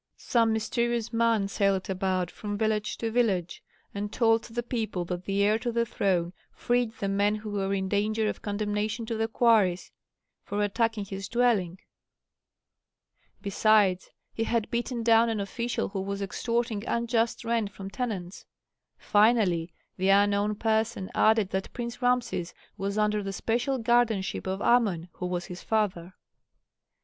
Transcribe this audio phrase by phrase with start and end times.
[0.17, 3.61] Some mysterious man sailed about from village to village
[3.93, 7.71] and told the people that the heir to the throne freed the men who were
[7.71, 9.91] in danger of condemnation to the quarries
[10.41, 11.77] for attacking his dwelling.
[13.43, 18.47] Besides, he had beaten down an official who was extorting unjust rent from tenants.
[18.97, 25.09] Finally, the unknown person added that Prince Rameses was under the special guardianship of Amon,
[25.17, 26.15] who was his father.